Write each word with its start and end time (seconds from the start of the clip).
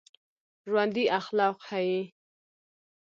ژوندي 0.69 1.05
اخلاق 1.19 1.55
ښيي 1.67 2.01